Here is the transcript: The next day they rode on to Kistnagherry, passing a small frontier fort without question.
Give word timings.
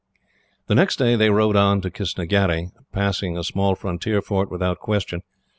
The 0.65 0.73
next 0.73 0.95
day 0.95 1.15
they 1.15 1.29
rode 1.29 1.55
on 1.55 1.79
to 1.81 1.91
Kistnagherry, 1.91 2.71
passing 2.91 3.37
a 3.37 3.43
small 3.43 3.75
frontier 3.75 4.19
fort 4.19 4.49
without 4.49 4.79
question. 4.79 5.21